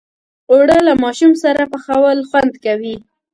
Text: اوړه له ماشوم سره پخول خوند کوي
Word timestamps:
اوړه 0.51 0.77
له 0.87 0.93
ماشوم 1.03 1.33
سره 1.43 1.61
پخول 1.71 2.19
خوند 2.29 2.53
کوي 2.65 2.95